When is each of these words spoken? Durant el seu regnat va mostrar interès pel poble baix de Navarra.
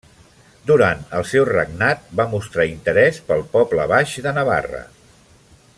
Durant 0.69 1.03
el 1.17 1.25
seu 1.31 1.45
regnat 1.49 2.07
va 2.21 2.27
mostrar 2.33 2.67
interès 2.71 3.21
pel 3.29 3.47
poble 3.57 3.87
baix 3.93 4.17
de 4.29 4.35
Navarra. 4.39 4.83